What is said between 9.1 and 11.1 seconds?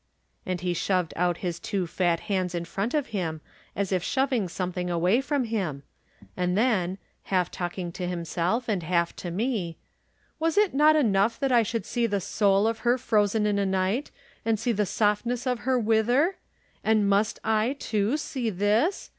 to me: "Was it not